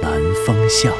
[0.00, 0.12] 南
[0.46, 0.92] 风向》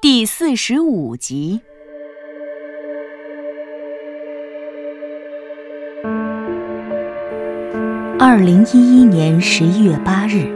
[0.00, 1.60] 第四十五集。
[8.18, 10.46] 二零一一年十一月八日，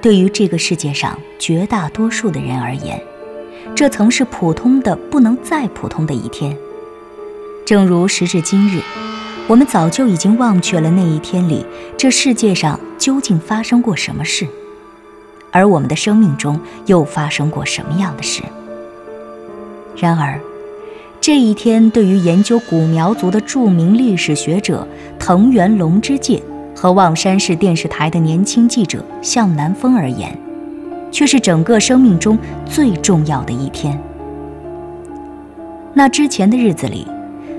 [0.00, 3.00] 对于这个世界上绝大多数的人而言，
[3.74, 6.56] 这曾是普通的不能再普通的一天。
[7.64, 8.80] 正如时至今日，
[9.48, 11.64] 我们早就已经忘却了那一天里
[11.96, 14.44] 这世界上究竟发生过什么事，
[15.52, 18.42] 而我们的生命中又发生过什么样的事。
[19.96, 20.40] 然而，
[21.20, 26.42] 这一天对于研究古苗族的著名历史学者藤原龙之介
[26.74, 30.36] 和望山市电视台的年轻记者向南风而言，
[31.12, 33.96] 却是整个生命中最重要的一天。
[35.94, 37.06] 那之前的日子里，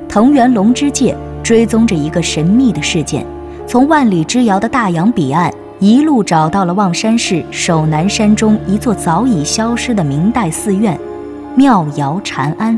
[0.09, 1.15] 藤原龙之介
[1.47, 3.25] 追踪着一个神秘的事件，
[3.65, 10.99] 从万里之遥的大洋彼岸一路找到了望山市守南山中一座早已消失的明代寺院——
[11.55, 12.77] 妙瑶禅庵。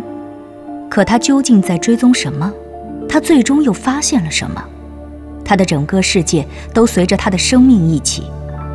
[0.87, 2.53] 可他究竟在追踪什么？
[3.09, 4.63] 他最终又发现了什么？
[5.43, 8.25] 他的整个世界都随着他的生命一起，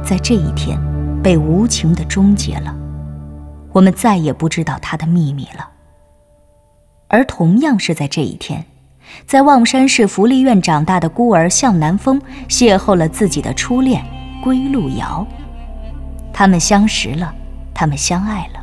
[0.05, 0.77] 在这一天
[1.23, 2.75] 被无情地终结了。
[3.71, 5.69] 我们再也不知道他的秘密了。
[7.07, 8.65] 而同样是在这一天，
[9.27, 14.05] 在望山市福利院长大的孤儿向南风邂逅了自己的初恋
[14.43, 15.27] 归路遥。
[16.33, 17.35] 他们相识了，
[17.73, 18.61] 他们相爱了，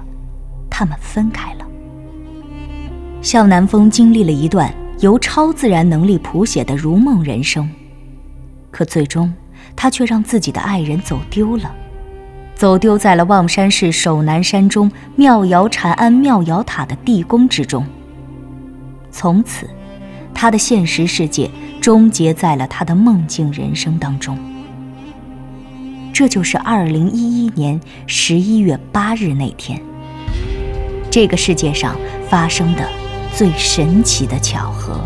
[0.69, 1.65] 他们分开了。
[3.21, 7.69] 向南风经历了一段由超自然能力谱写的如梦人生，
[8.71, 9.33] 可最终
[9.75, 11.73] 他却让自己的爱人走丢了，
[12.55, 17.85] 走丢在了望山市守南山中妙瑶禅庵妙瑶塔的地宫之中。
[19.11, 19.69] 从此，
[20.41, 21.47] 他的现实世界
[21.79, 24.35] 终结在了他的梦境人生当中。
[26.11, 29.79] 这就是二零一一年十一月八日那天，
[31.11, 31.95] 这个世界上
[32.27, 32.89] 发生的
[33.35, 35.01] 最神奇的巧合。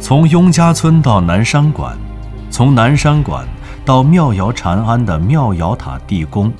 [0.00, 1.98] 从雍家村到南山馆，
[2.52, 3.44] 从南山馆
[3.84, 6.52] 到妙瑶禅庵的妙瑶塔地宫。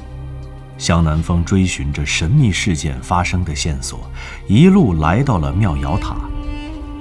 [0.76, 4.00] 向南风追寻着神秘事件发生的线索，
[4.48, 6.16] 一路来到了妙瑶塔。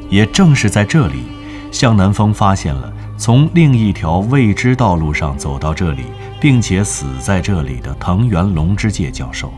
[0.09, 1.23] 也正是在这里，
[1.71, 6.03] 向南风发现了从另一条未知道路上走到这里，
[6.39, 9.53] 并且死在这里的藤原龙之介教授。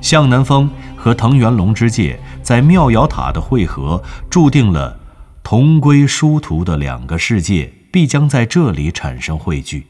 [0.00, 4.98] 向南风和藤原龙之介在妙瑶塔的汇合，注定了
[5.42, 9.86] 同归殊途的两个世界必将在这里产生汇聚。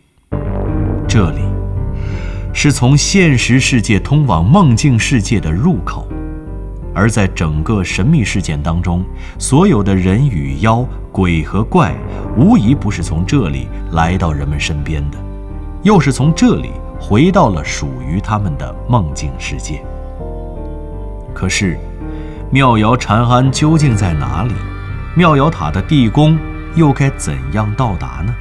[1.09, 1.41] 这里。
[2.53, 6.09] 是从现实世界通往梦境世界的入口，
[6.95, 9.05] 而在整个神秘事件当中，
[9.39, 11.95] 所有的人与妖、鬼和怪，
[12.37, 15.19] 无疑不是从这里来到人们身边的，
[15.83, 19.83] 又是从这里回到了属于他们的梦境世界。
[21.33, 21.79] 可是，
[22.51, 24.53] 妙瑶禅庵究竟在哪里？
[25.17, 26.39] 妙瑶塔的地宫
[26.75, 28.35] 又该怎样到达呢？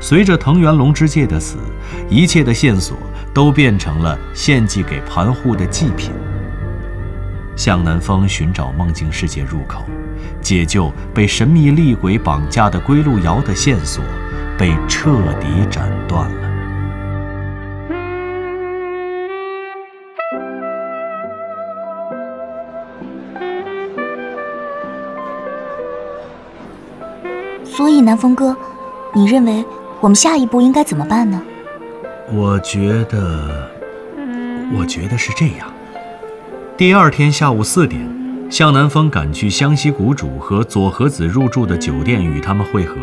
[0.00, 1.56] 随着藤原龙之介的死，
[2.08, 2.96] 一切的线索
[3.34, 6.10] 都变成了献祭给盘户的祭品。
[7.56, 9.84] 向南风寻找梦境世界入口，
[10.40, 14.02] 解救被神秘厉鬼绑架的归路遥的线索，
[14.58, 16.48] 被彻底斩断了。
[27.64, 28.56] 所以，南风哥，
[29.14, 29.64] 你认为？
[30.00, 31.40] 我们下一步应该怎么办呢？
[32.32, 33.70] 我觉得，
[34.76, 35.71] 我觉得是这样。
[36.82, 38.04] 第二天下午四点，
[38.50, 42.96] 向南风赶去湘西谷主和左和子入住的酒店与他们会合。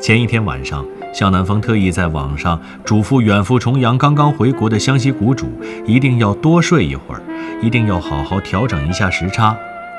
[0.00, 0.82] 前一天晚上，
[1.12, 5.52] 向南风特意在网上嘱咐远赴重洋、刚刚回国的湘西谷主，
[5.84, 7.20] 一定要多睡一会儿，
[7.60, 9.54] 一定要好好调整一下时差，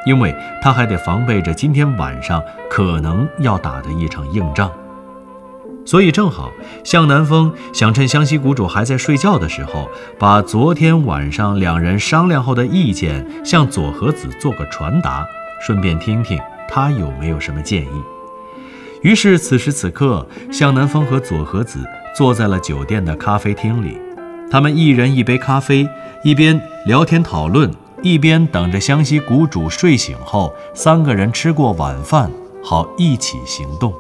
[0.08, 4.72] 因为他还得防备着今天晚上可能要打的一场硬仗。
[5.86, 6.52] 所以正好，
[6.84, 15.26] 向南风想趁湘西谷主还在睡觉的时候，把昨天晚上两人商量后的意见向左和子做个传达，
[15.62, 16.40] 顺便听听
[16.70, 18.04] 他有没有什么建议。
[19.02, 21.80] 于是此时此刻，向南风和左和子
[22.16, 23.98] 坐在了酒店的咖啡厅里，
[24.50, 25.88] 他们一人一杯咖啡，
[26.24, 27.70] 一边聊天讨论，
[28.02, 32.32] 一边等着湘西谷主睡醒后，三个人吃过晚饭，
[32.64, 33.94] 好一起行动。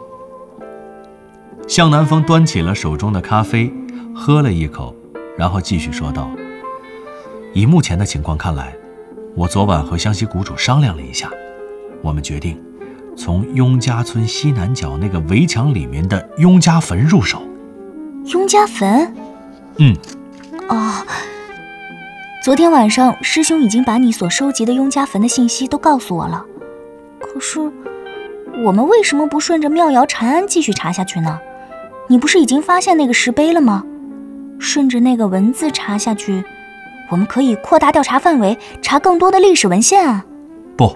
[1.68, 3.71] 向南风端起了手中的咖啡，
[4.13, 4.94] 喝了一口，
[5.38, 6.30] 然后继续说道
[7.54, 8.75] ：“以目前的情况看来，
[9.36, 11.31] 我昨晚和湘西谷主商量了一下，
[12.01, 12.62] 我们决定
[13.18, 17.42] 从雍家村西南角那个围墙里面的雍家坟入手。
[18.25, 19.12] 雍家坟？
[19.77, 19.95] 嗯，
[20.69, 20.94] 哦，
[22.44, 26.45] 昨天晚上师兄已经把你所收集的雍家坟的信息都告诉我了。
[27.19, 27.59] 可是，
[28.63, 31.39] 我们为什么不顺着妙瑶禅庵继续查下去呢？”
[32.10, 33.84] 你不是已经发现那个石碑了吗？
[34.60, 36.44] 顺着那个文字查下去，
[37.10, 40.26] 我们可以扩大调查范围，查更多的历史文献啊！
[40.78, 40.96] 不，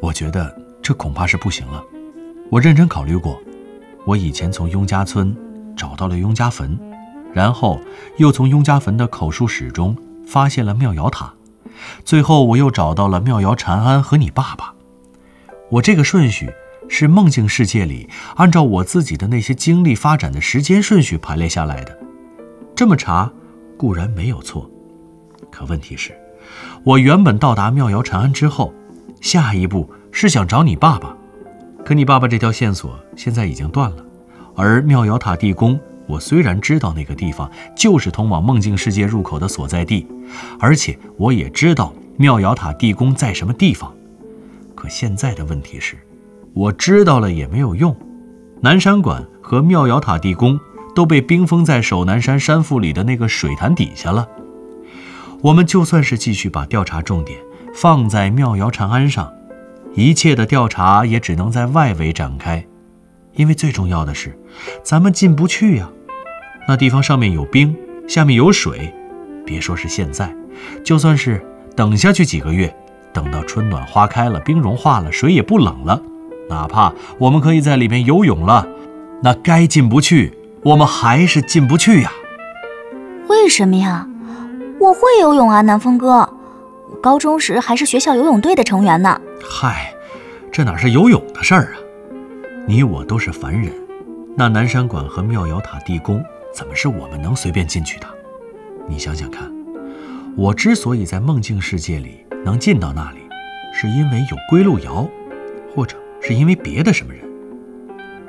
[0.00, 1.82] 我觉得这恐怕是不行了。
[2.50, 3.38] 我认真考虑过，
[4.06, 5.36] 我以前从雍家村
[5.76, 6.78] 找到了雍家坟，
[7.32, 7.80] 然后
[8.16, 11.32] 又从雍家坟的口述史中发现了妙瑶塔，
[12.04, 14.74] 最后我又找到了妙瑶禅庵和你爸爸。
[15.70, 16.50] 我这个顺序。
[16.94, 18.06] 是梦境世界里
[18.36, 21.98] 按照我自己的那些经历发展的时间顺序排列下来的，
[22.76, 23.32] 这么查
[23.78, 24.70] 固然没有错，
[25.50, 26.14] 可问题是，
[26.84, 28.74] 我原本到达妙瑶禅庵之后，
[29.22, 31.16] 下一步是想找你爸爸，
[31.82, 34.04] 可你爸爸这条线索现在已经断了，
[34.54, 40.06] 而妙瑶塔地宫，我虽然知道那个地方就是通往梦境世界入口的所在地，
[40.60, 43.94] 而且我也知道妙瑶塔地宫在什么地方，
[44.74, 45.96] 可现在的问题是。
[46.54, 47.96] 我知道了也没有用，
[48.60, 50.60] 南山馆和妙瑶塔地宫
[50.94, 54.28] 都被冰封在守南山山腹里的那个水潭底下了。
[55.40, 57.38] 我们就算是继续把调查重点
[57.74, 59.32] 放在妙瑶禅庵上，
[59.94, 62.64] 一切的调查也只能在外围展开，
[63.34, 64.38] 因为最重要的是，
[64.84, 65.90] 咱们进不去呀。
[66.68, 67.74] 那地方上面有冰，
[68.06, 68.92] 下面有水，
[69.46, 70.32] 别说是现在，
[70.84, 71.44] 就算是
[71.74, 72.72] 等下去几个月，
[73.12, 76.00] 等到春暖花开了，冰融化了，水也不冷了。
[76.48, 78.66] 哪怕我们可以在里面游泳了，
[79.22, 82.12] 那该进不去，我们还是进不去呀。
[83.28, 84.06] 为什么呀？
[84.78, 86.28] 我会游泳啊，南风哥，
[87.00, 89.20] 高中时还是学校游泳队的成员呢。
[89.42, 89.92] 嗨，
[90.50, 91.78] 这哪是游泳的事儿啊？
[92.66, 93.72] 你我都是凡人，
[94.36, 96.22] 那南山馆和妙瑶塔地宫
[96.52, 98.06] 怎么是我们能随便进去的？
[98.88, 99.50] 你想想看，
[100.36, 103.20] 我之所以在梦境世界里能进到那里，
[103.72, 105.08] 是因为有归路遥，
[105.74, 105.96] 或者。
[106.22, 107.22] 是因为别的什么人？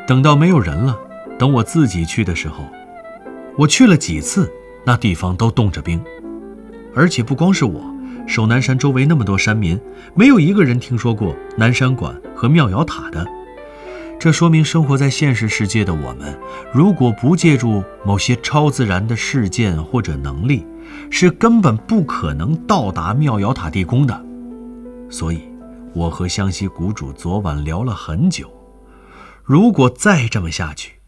[0.07, 0.99] 等到没有人了，
[1.37, 2.65] 等我自己去的时候，
[3.55, 4.51] 我去了几次，
[4.83, 6.03] 那地方都冻着冰，
[6.95, 7.81] 而且不光是我，
[8.27, 9.79] 守南山周围那么多山民，
[10.15, 13.25] 没有一个人听说过南山馆和妙瑶塔的。
[14.19, 16.35] 这说明生活在现实世界的我们，
[16.73, 20.65] 如果不借助某些超自然的事件或者能力，
[21.11, 24.25] 是根本不可能到达妙瑶塔地宫的。
[25.09, 25.52] 所以。
[25.93, 28.51] 我和湘西谷主昨晚聊了很久，
[29.43, 30.99] 如果再这么下去，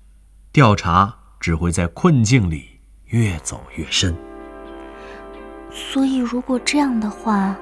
[0.52, 2.66] 调查只会在困境里
[3.06, 4.16] 越走越深。
[5.72, 7.56] 所以，如果这样的话，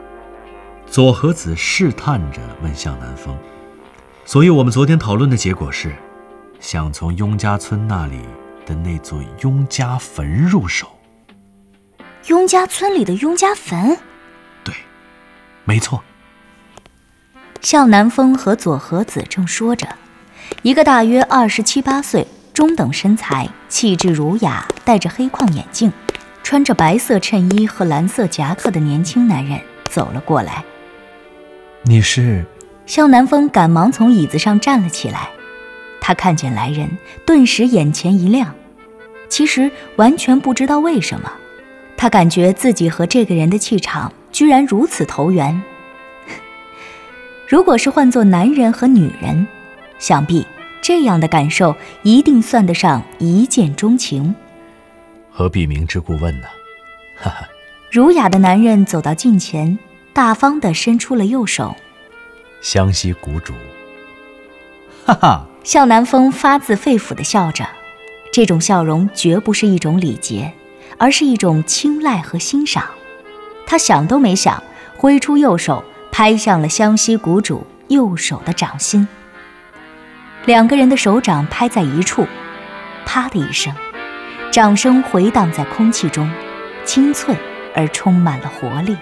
[0.85, 3.37] 左和子试探着问向南风
[4.25, 5.95] ：“所以我们昨天讨论的结果是，
[6.59, 8.19] 想从雍家村那里
[8.65, 10.87] 的那座雍家坟入手。
[12.27, 13.97] 雍家村里的雍家坟？
[14.63, 14.75] 对，
[15.63, 16.03] 没错。”
[17.63, 19.87] 向南风和左和子正说着，
[20.63, 25.91] 一个大约二十七八岁、中等身材、气质儒雅、戴着黑框眼镜、
[26.43, 29.57] 穿着白色衬衣和蓝色夹克的年轻男人
[29.89, 30.63] 走了过来。
[31.83, 32.45] 你是？
[32.85, 35.29] 向南风赶忙从椅子上站了起来。
[36.01, 38.53] 他看见来人，顿时眼前一亮。
[39.29, 41.31] 其实完全不知道为什么，
[41.95, 45.63] 他感觉自己和这个人的气场居然如此投缘。
[47.53, 49.45] 如果是换做男人和女人，
[49.99, 50.43] 想必
[50.81, 54.33] 这样的感受一定算得上一见钟情。
[55.29, 56.47] 何必明知故问呢？
[57.15, 57.47] 哈哈。
[57.91, 59.77] 儒雅的男人走到近前，
[60.13, 61.75] 大方地伸出了右手。
[62.59, 63.53] 湘西谷主。
[65.05, 65.45] 哈哈。
[65.63, 67.69] 向南风发自肺腑地笑着，
[68.33, 70.51] 这种笑容绝不是一种礼节，
[70.97, 72.83] 而是一种青睐和欣赏。
[73.67, 74.63] 他想都没想，
[74.97, 75.83] 挥出右手。
[76.13, 79.07] 拍向了湘西谷主右手的掌心，
[80.45, 82.27] 两个人的手掌拍在一处，
[83.03, 83.73] 啪的一声，
[84.51, 86.31] 掌声回荡在空气中，
[86.85, 87.35] 清脆
[87.75, 88.95] 而充满了活力。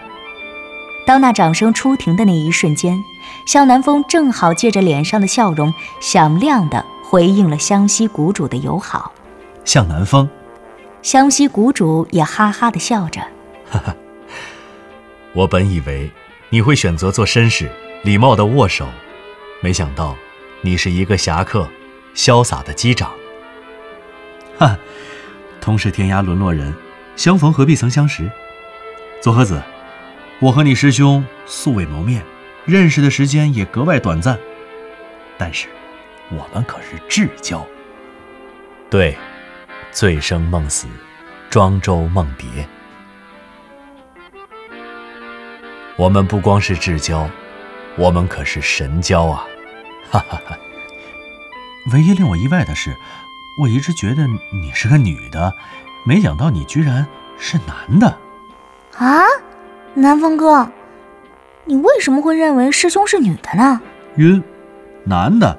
[1.06, 2.98] 当那掌声出停的那一瞬间，
[3.46, 9.12] 向南风正好借着脸上的笑容，响亮地回应了湘西谷主的友好。
[9.66, 10.30] 向南风，
[11.02, 13.20] 湘西谷主也哈哈的笑着。
[13.70, 13.96] 哈哈，
[15.34, 16.10] 我本以为
[16.52, 17.72] 你会选择做绅士，
[18.04, 18.86] 礼貌的握手，
[19.62, 20.18] 没想到
[20.62, 21.66] 你是一个侠客，
[22.14, 23.10] 潇洒的击掌。
[24.60, 24.78] 哈，
[25.62, 26.74] 同是天涯沦落人，
[27.16, 28.30] 相逢何必曾相识。
[29.22, 29.62] 左和子，
[30.40, 32.22] 我和你师兄素未谋面，
[32.66, 34.38] 认识的时间也格外短暂，
[35.38, 35.70] 但是
[36.32, 37.66] 我们可是至交。
[38.90, 39.18] 对。
[39.94, 40.88] 醉生梦死，
[41.50, 42.66] 庄周梦蝶。
[46.02, 47.30] 我们不光是至交，
[47.96, 49.46] 我们可是神交啊！
[50.10, 50.58] 哈哈哈。
[51.94, 52.98] 唯一令我意外的是，
[53.62, 55.54] 我一直觉得你是个女的，
[56.04, 57.06] 没想到你居然
[57.38, 58.18] 是男的。
[58.98, 59.22] 啊，
[59.94, 60.68] 南风哥，
[61.66, 63.80] 你为什么会认为师兄是女的呢？
[64.16, 64.44] 晕，
[65.04, 65.56] 男的，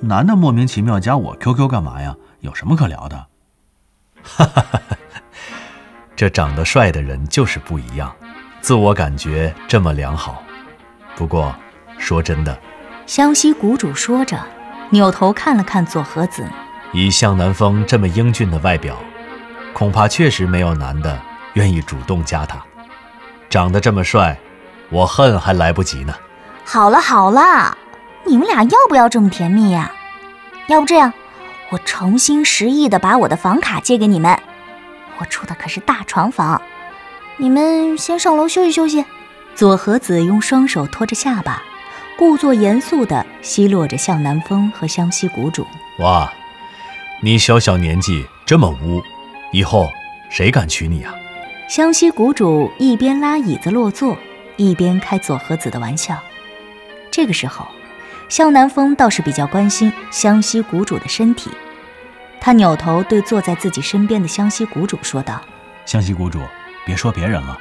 [0.00, 2.16] 男的莫名其妙加我 QQ 干嘛呀？
[2.40, 3.26] 有什么可聊的？
[4.20, 4.96] 哈哈哈哈！
[6.16, 8.12] 这长得帅的人就是不一样，
[8.60, 10.42] 自我感觉这么良好。
[11.14, 11.54] 不过，
[11.98, 12.58] 说真的，
[13.06, 14.38] 湘西谷主说着，
[14.90, 16.46] 扭头看了看左和子。
[16.92, 18.96] 以向南风这么英俊的外表，
[19.72, 21.18] 恐怕确实没有男的
[21.54, 22.58] 愿意主动加他。
[23.48, 24.36] 长得这么帅，
[24.90, 26.14] 我恨还来不及呢。
[26.64, 27.76] 好了好了，
[28.24, 29.92] 你们俩要不要这么甜蜜呀？
[30.66, 31.12] 要不这样？
[31.70, 34.38] 我诚心实意的把我的房卡借给你们，
[35.18, 36.60] 我住的可是大床房，
[37.38, 39.04] 你们先上楼休息休息。
[39.54, 41.62] 左和子用双手托着下巴，
[42.18, 45.66] 故作严肃地奚落着向南风和湘西谷主。
[46.00, 46.30] 哇，
[47.22, 49.02] 你小小年纪这么污，
[49.52, 49.88] 以后
[50.30, 51.14] 谁敢娶你啊？
[51.68, 54.16] 湘西谷主一边拉椅子落座，
[54.56, 56.18] 一边开左和子的玩笑。
[57.10, 57.66] 这个时候。
[58.28, 61.48] 向南风倒是比较关心湘西谷主的身体，
[62.40, 65.40] 他扭头对坐在自己身边的湘西谷主说道
[65.86, 66.40] ：“湘西谷主，
[66.86, 67.58] 别说别人了，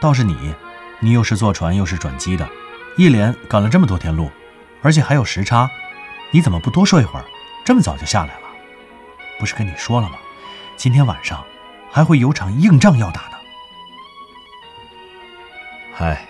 [0.00, 0.52] 倒是你，
[0.98, 2.48] 你又是坐船又是转机的，
[2.96, 4.32] 一连赶了这么多天路，
[4.80, 5.70] 而且还有时差，
[6.32, 7.24] 你怎么不多睡一会儿，
[7.64, 8.48] 这么早就下来了？
[9.38, 10.16] 不是跟你说了吗？
[10.76, 11.44] 今天晚上
[11.90, 13.36] 还会有场硬仗要打呢。”
[15.94, 16.26] 嗨，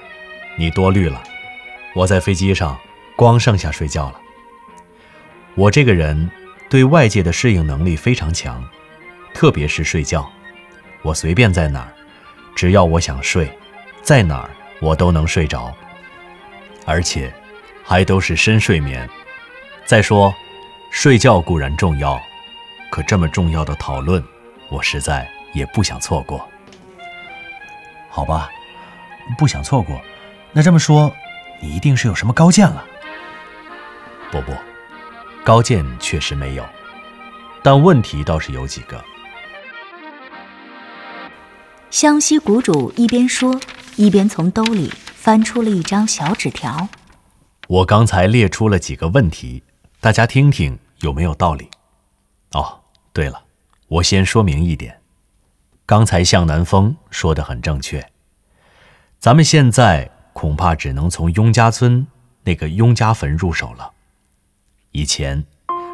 [0.59, 1.23] 你多虑了，
[1.95, 2.77] 我在飞机上。
[3.15, 4.21] 光剩下睡觉了。
[5.55, 6.31] 我这个人
[6.71, 8.65] 对外界的适应能力非常强，
[9.35, 10.29] 特别是睡觉，
[11.03, 11.93] 我随便在哪儿，
[12.55, 13.51] 只要我想睡，
[14.03, 15.73] 在哪儿我都能睡着，
[16.87, 17.33] 而且
[17.85, 19.09] 还都是深睡眠。
[19.85, 20.35] 再说，
[20.91, 22.21] 睡觉固然重要，
[22.91, 24.23] 可这么重要的讨论，
[24.71, 26.47] 我实在也不想错过。
[28.09, 28.51] 好吧，
[29.39, 30.01] 不想错过，
[30.53, 31.13] 那这么说，
[31.61, 32.85] 你一定是有什么高见了。
[34.31, 34.53] 不不，
[35.45, 36.65] 高见确实没有，
[37.63, 39.03] 但问题倒是有几个。
[41.93, 43.61] 湘西谷主一边说，
[43.97, 46.89] 一边从兜里翻出了一张小纸条。
[47.69, 49.63] 我刚才列出了几个问题，
[50.01, 51.69] 大家听听有没有道理。
[52.53, 52.81] 哦，
[53.13, 53.43] 对了，
[53.89, 55.03] 我先说明一点，
[55.85, 58.11] 刚才向南风说的很正确，
[59.19, 62.07] 咱们现在恐怕只能从雍家村
[62.45, 63.91] 那个雍家坟入手了。
[64.93, 65.45] 以前，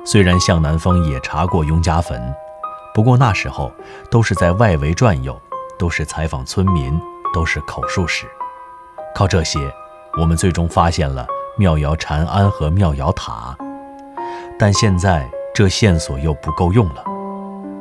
[0.07, 2.33] 虽然向南风也查过雍家坟，
[2.95, 3.73] 不过那时候
[4.13, 5.37] 都是在外围转悠，
[5.79, 7.01] 都是采访村民，
[7.33, 8.27] 都是口述史。
[9.15, 9.59] 靠这些，
[10.21, 13.57] 我们最终发现了庙窑禅庵和庙窑塔。
[14.59, 17.05] 但现在这线索又不够用了，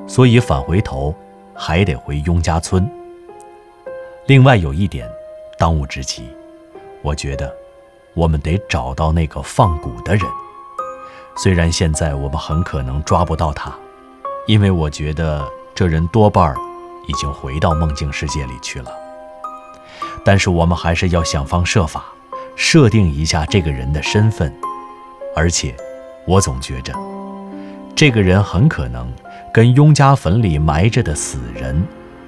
[0.07, 1.13] 所以返回头
[1.55, 2.89] 还得回雍家村。
[4.27, 5.09] 另外有一点，
[5.57, 6.29] 当务之急，
[7.01, 7.51] 我觉得
[8.13, 10.25] 我们得找到那个放蛊的人。
[11.35, 13.71] 虽然现在我们很可能抓不到他，
[14.47, 16.55] 因为我觉得这人多半儿
[17.07, 18.91] 已经回到梦境世界里去了。
[20.23, 22.05] 但是我们还是要想方设法
[22.55, 24.53] 设定一下这个人的身份，
[25.35, 25.75] 而且
[26.27, 26.93] 我总觉着
[27.95, 29.11] 这个人很可能
[29.53, 31.81] 跟雍家坟里埋着的死人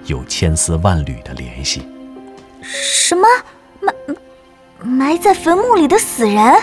[0.05, 1.85] 有千丝万缕的联系。
[2.61, 3.27] 什么
[3.81, 3.93] 埋
[4.81, 6.55] 埋在坟墓里的死人？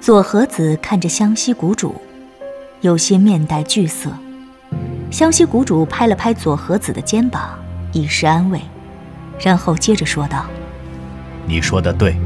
[0.00, 1.94] 左和子看着湘西谷主，
[2.80, 4.10] 有些面带惧色。
[5.14, 7.56] 湘西谷主拍了拍左和子的肩膀，
[7.92, 8.60] 以示安慰，
[9.38, 10.44] 然后接着说道
[11.46, 12.16] ：“你说的对，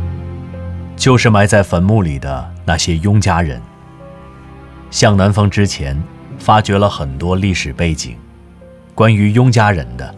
[0.96, 3.60] 就是埋在坟墓里的那些雍家人。
[4.90, 6.02] 向南风之前
[6.38, 8.16] 发掘了很多历史背景，
[8.94, 10.14] 关于雍家人的，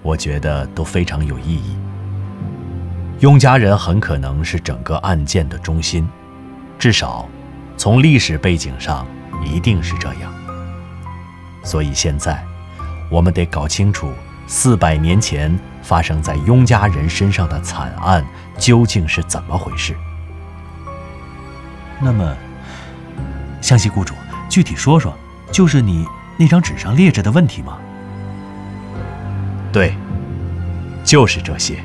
[0.00, 1.76] 我觉得都非常有意义。
[3.18, 6.08] 雍家人很可能是整个案件的中心。”
[6.78, 7.28] 至少，
[7.76, 9.04] 从历史背景上
[9.44, 10.35] 一定是这样。
[11.66, 12.40] 所以现在，
[13.10, 14.12] 我们得搞清楚
[14.46, 18.24] 四百年前发生在雍家人身上的惨案
[18.56, 19.96] 究竟是怎么回事。
[22.00, 22.36] 那么，
[23.60, 24.14] 湘西谷主，
[24.48, 25.12] 具体说说，
[25.50, 26.06] 就是你
[26.36, 27.78] 那张纸上列着的问题吗？
[29.72, 29.92] 对，
[31.04, 31.82] 就是这些。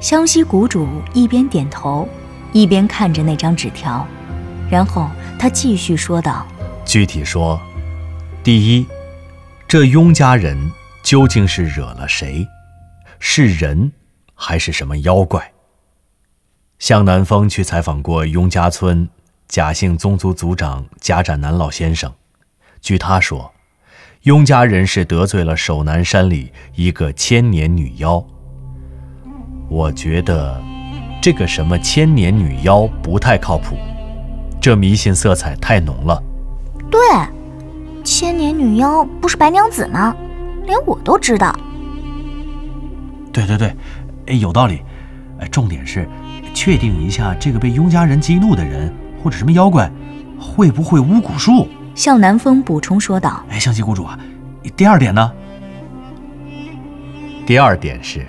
[0.00, 2.06] 湘西谷主一边点头，
[2.52, 4.06] 一边看着那张纸条，
[4.70, 5.08] 然后
[5.38, 6.46] 他继续说道
[6.84, 7.58] ：“具体说，
[8.44, 8.84] 第一，
[9.68, 10.58] 这雍家人
[11.04, 12.44] 究竟是惹了谁？
[13.20, 13.92] 是人，
[14.34, 15.52] 还是什么妖怪？”
[16.80, 19.08] 向南风去采访过雍家村
[19.46, 22.12] 贾姓宗族族长贾展南老先生，
[22.80, 23.52] 据他说，
[24.22, 28.24] 雍家人是得罪了守南山里一个千年女妖。
[29.68, 30.60] 我觉得，
[31.22, 33.76] 这个什么千年女妖不太靠谱，
[34.60, 36.20] 这迷信色彩太浓了。
[36.90, 37.00] 对，
[38.02, 40.14] 千年女妖不是白娘子吗？
[40.66, 41.54] 连我都知道。
[43.32, 43.74] 对对对，
[44.26, 44.82] 哎，有道理。
[45.38, 46.08] 哎，重点是，
[46.54, 48.92] 确定一下这个被雍家人激怒的人
[49.22, 49.90] 或者什么妖怪，
[50.38, 51.66] 会不会巫蛊术？
[51.94, 53.44] 向南风补充说道。
[53.48, 54.18] 哎，湘西谷主啊，
[54.76, 55.32] 第二点呢？
[57.44, 58.26] 第二点是。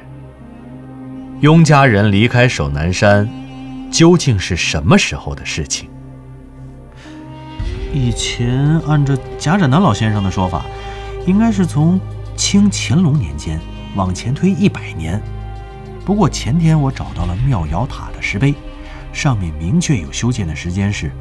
[1.42, 3.30] 雍家人离开守南山，
[3.92, 5.90] 究竟是什么时候的事情？
[7.94, 10.66] 以前按照贾展南老先生的说法，
[11.28, 12.00] 应该是从
[12.36, 13.60] 清乾隆年间
[13.96, 15.22] 往前推一百年。
[16.04, 18.56] 不过前天我找到了妙瑶塔的石碑，
[19.14, 21.12] 上面明确有修建的时间是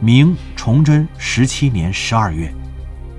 [0.00, 2.50] 明崇祯十七年十二月，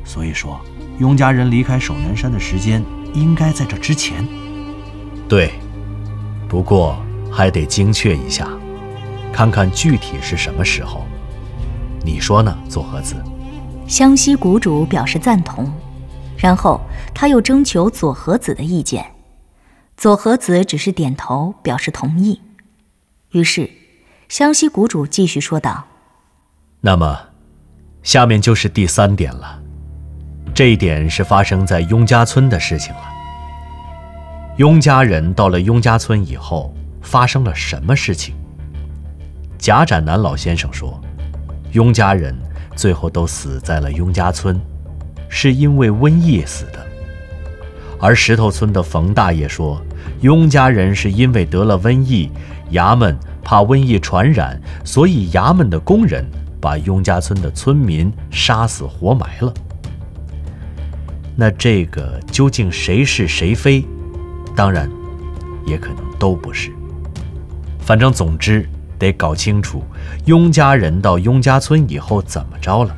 [0.03, 0.59] 所以说
[0.97, 4.27] 雍家人离开守南山的时间应该在这之前。
[5.29, 5.51] 对。
[6.49, 7.01] 不过
[7.31, 8.47] 还得精确一下，
[9.31, 11.07] 看看具体是什么时候。
[12.03, 13.15] 你说呢，左和子？
[13.87, 15.71] 湘西谷主表示赞同，
[16.37, 16.79] 然后
[17.13, 19.05] 他又征求左和子的意见。
[19.95, 22.41] 左和子只是点头表示同意。
[23.31, 23.69] 于是，
[24.27, 25.85] 湘西谷主继续说道
[26.81, 27.17] ：“那么，
[28.01, 29.61] 下面就是第三点了。
[30.53, 33.01] 这一点是发生在雍家村的事情了。”
[34.57, 38.35] 雍家人到了雍家村以后，发生了什么事情？
[39.57, 41.01] 贾展南老先生说，
[41.73, 42.35] 雍家人
[42.75, 44.59] 最后都死在了雍家村，
[45.27, 46.85] 是因为瘟疫死的。
[47.99, 49.81] 而石头村的冯大爷说，
[50.21, 52.29] 雍家人是因为得了瘟疫，
[52.73, 56.23] 衙门怕瘟疫传染，所以衙门的工人
[56.61, 59.51] 把雍家村的村民杀死活埋了。
[61.35, 63.83] 那这个究竟谁是谁非？
[64.55, 64.87] 当然，
[65.65, 66.71] 也可能都不是。
[67.79, 69.83] 反正总之得搞清楚
[70.25, 72.95] 雍家人到雍家村以后怎么着了。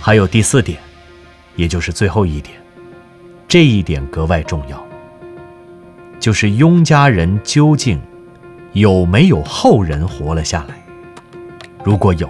[0.00, 0.78] 还有第四点，
[1.56, 2.56] 也就是最后一点，
[3.48, 4.82] 这一点格外重要，
[6.20, 8.00] 就是雍家人究竟
[8.72, 10.74] 有没有后人活了下来？
[11.82, 12.28] 如果有，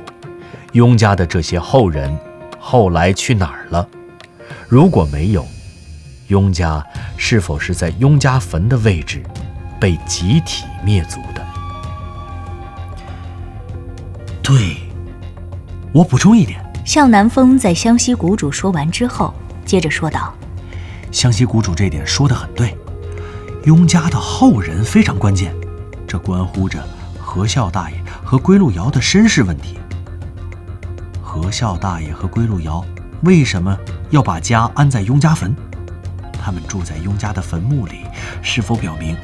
[0.73, 2.17] 雍家的这些后人
[2.59, 3.89] 后来去哪儿了？
[4.69, 5.47] 如果没有，
[6.29, 6.85] 雍家
[7.17, 9.23] 是否是在雍家坟的位置
[9.81, 11.45] 被集体灭族的？
[14.55, 14.77] 对，
[15.93, 16.65] 我补充一点。
[16.85, 20.33] 向南风在湘西谷主说完之后，接着说道
[21.11, 22.79] ：“湘西谷主这点说的很对，
[23.65, 25.53] 雍家的后人非常关键，
[26.07, 26.87] 这关乎着
[27.19, 29.77] 何孝大爷和归路遥的身世问题。
[31.21, 32.85] 何孝大爷和归路遥
[33.25, 33.77] 为什么
[34.11, 35.53] 要把家安在雍家坟？”
[36.41, 38.05] 他们住在雍家的坟墓里，
[38.41, 39.17] 是否表明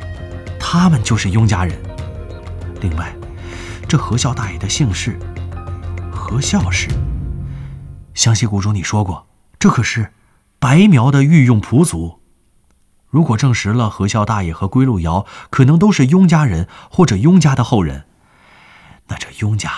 [0.58, 1.76] 他们就是雍家人？
[2.80, 3.14] 另外，
[3.90, 5.18] 这何孝大爷的姓氏
[6.12, 6.88] 何孝氏，
[8.14, 9.26] 湘西谷主你说过，
[9.58, 10.12] 这可是
[10.60, 12.20] 白苗的御用仆族。
[13.08, 18.04] 如果证实了何孝大爷和归路遥可能都是雍家人或者雍家的后人，
[19.08, 19.72] 那这雍家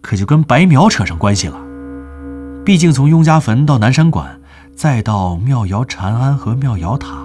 [0.00, 1.56] 可就跟白苗扯上关系了。
[2.64, 4.40] 毕竟从雍家坟到南山馆。
[4.74, 7.24] 再到妙瑶禅庵和妙瑶塔，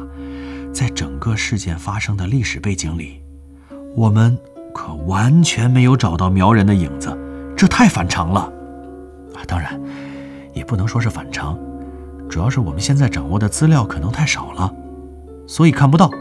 [0.71, 3.23] 在整个事件发生的历史背景里，
[3.95, 4.38] 我们
[4.78, 7.18] 可完全没有找到苗人的影子，
[7.58, 8.42] 这太反常了。
[9.34, 9.82] 啊，当然，
[10.54, 11.58] 也不能说是反常，
[12.30, 14.72] 主要是我们现在掌握的资料可能太少了，
[15.48, 16.12] 所以看不到。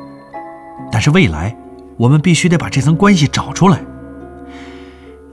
[0.90, 1.54] 但是未来，
[1.98, 3.78] 我们必须得把这层关系找出来。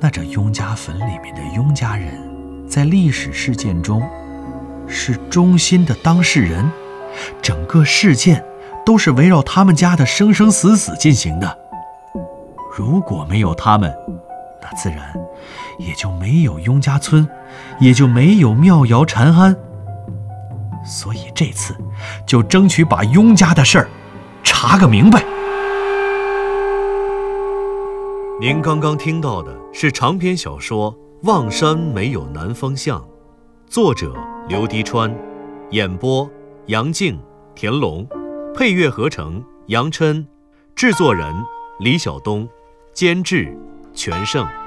[0.01, 2.13] 那这雍家坟里面的雍家人，
[2.67, 4.03] 在历史事件中。
[4.85, 6.69] 是中心的当事人，
[7.41, 8.43] 整个事件
[8.85, 11.57] 都是围绕他们家的生生死死进行的。
[12.75, 13.95] 如果没有他们，
[14.59, 15.13] 那自然，
[15.77, 17.27] 也就没有雍家村，
[17.79, 19.55] 也就没有妙瑶禅庵。
[20.83, 21.75] 所以这次
[22.25, 23.89] 就争取把雍家的事儿
[24.41, 25.23] 查个明白。
[28.41, 30.91] 您刚刚听到的是长篇小说
[31.23, 32.99] 《望山没有南方向》，
[33.67, 34.15] 作者
[34.49, 35.15] 刘迪川，
[35.69, 36.27] 演播
[36.65, 37.21] 杨静、
[37.53, 38.07] 田龙，
[38.55, 40.25] 配乐合成杨琛，
[40.75, 41.31] 制作人
[41.79, 42.49] 李晓东，
[42.93, 43.51] 监制
[43.93, 44.62] 全胜。